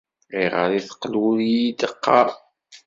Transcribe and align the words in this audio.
Ayɣer 0.35 0.69
ay 0.71 0.83
teqqel 0.87 1.13
ur 1.27 1.37
iyi-d-teɣɣar? 1.41 2.29